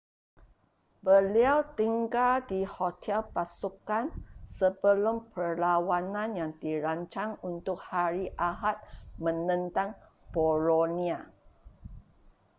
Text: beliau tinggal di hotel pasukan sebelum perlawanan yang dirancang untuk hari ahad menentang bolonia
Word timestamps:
beliau 1.05 1.59
tinggal 1.79 2.35
di 2.51 2.61
hotel 2.75 3.19
pasukan 3.35 4.05
sebelum 4.57 5.15
perlawanan 5.33 6.29
yang 6.39 6.51
dirancang 6.63 7.31
untuk 7.51 7.77
hari 7.91 8.25
ahad 8.49 8.77
menentang 9.23 9.89
bolonia 10.33 11.19